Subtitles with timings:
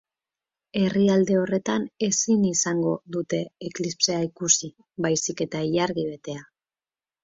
[0.79, 4.75] Herrialde horretan ezin izango dute eklipsea ikusi,
[5.09, 6.47] baizik eta ilargi betea.